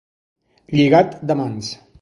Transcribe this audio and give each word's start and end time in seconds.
Lligat 0.79 1.15
de 1.33 1.39
mans. 1.43 1.75